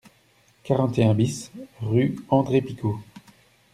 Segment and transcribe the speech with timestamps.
[0.63, 1.51] quarante et un BIS
[1.81, 2.97] rue André Picaud